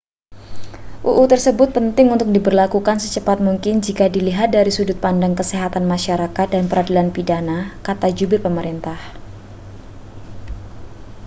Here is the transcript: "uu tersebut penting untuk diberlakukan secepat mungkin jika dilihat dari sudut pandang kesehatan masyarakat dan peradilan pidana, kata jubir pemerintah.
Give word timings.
"uu 1.19 1.25
tersebut 1.33 1.69
penting 1.77 2.07
untuk 2.15 2.29
diberlakukan 2.35 2.97
secepat 3.03 3.37
mungkin 3.47 3.75
jika 3.87 4.05
dilihat 4.15 4.47
dari 4.57 4.71
sudut 4.77 4.97
pandang 5.05 5.33
kesehatan 5.39 5.83
masyarakat 5.93 6.47
dan 6.57 6.63
peradilan 6.69 7.07
pidana, 7.15 7.59
kata 7.87 8.07
jubir 8.17 8.39
pemerintah. 8.45 8.97